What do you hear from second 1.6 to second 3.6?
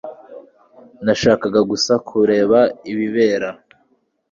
gusa kureba ibibera